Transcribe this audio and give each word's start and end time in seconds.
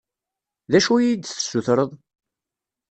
D 0.71 0.73
acu 0.77 0.93
i 0.97 1.03
yi-d-tessutreḍ? 1.05 1.91